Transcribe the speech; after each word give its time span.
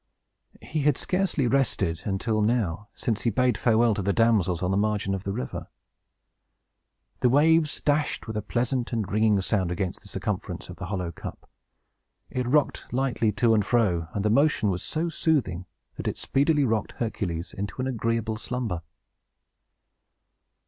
He 0.63 0.79
had 0.81 0.97
scarcely 0.97 1.45
rested, 1.45 2.01
until 2.05 2.41
now, 2.41 2.87
since 2.95 3.21
he 3.21 3.29
bade 3.29 3.55
farewell 3.55 3.93
to 3.93 4.01
the 4.01 4.11
damsels 4.11 4.63
on 4.63 4.71
the 4.71 4.75
margin 4.75 5.13
of 5.13 5.25
the 5.25 5.31
river. 5.31 5.67
The 7.19 7.29
waves 7.29 7.79
dashed, 7.81 8.25
with 8.25 8.35
a 8.35 8.41
pleasant 8.41 8.91
and 8.93 9.07
ringing 9.11 9.39
sound, 9.41 9.69
against 9.69 10.01
the 10.01 10.07
circumference 10.07 10.69
of 10.69 10.77
the 10.77 10.87
hollow 10.87 11.11
cup; 11.11 11.47
it 12.31 12.47
rocked 12.47 12.91
lightly 12.91 13.31
to 13.33 13.53
and 13.53 13.63
fro, 13.63 14.07
and 14.15 14.25
the 14.25 14.31
motion 14.31 14.71
was 14.71 14.81
so 14.81 15.07
soothing 15.07 15.67
that 15.97 16.07
it 16.07 16.17
speedily 16.17 16.65
rocked 16.65 16.93
Hercules 16.93 17.53
into 17.53 17.79
an 17.79 17.85
agreeable 17.85 18.37
slumber. 18.37 18.81